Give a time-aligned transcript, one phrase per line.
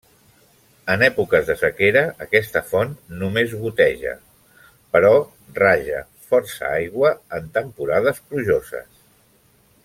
[0.91, 4.15] En èpoques de sequera aquesta font només goteja,
[4.97, 5.13] però
[5.61, 6.01] raja
[6.33, 8.91] força aigua en temporades plujoses.